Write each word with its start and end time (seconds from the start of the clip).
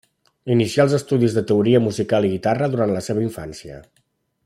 Inicià 0.53 0.85
els 0.87 0.95
estudis 0.99 1.35
de 1.35 1.43
teoria 1.53 1.81
musical 1.89 2.27
i 2.29 2.33
guitarra 2.33 2.71
durant 2.77 2.95
la 2.99 3.05
seva 3.11 3.27
infància. 3.29 3.79